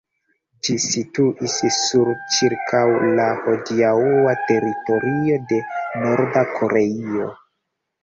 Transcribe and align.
Ĝi 0.67 0.77
situis 0.85 1.57
sur 1.75 2.09
ĉirkaŭ 2.37 2.81
la 3.21 3.29
hodiaŭa 3.45 4.35
teritorio 4.51 5.41
de 5.55 5.63
Norda 6.03 6.49
Koreio. 6.59 7.35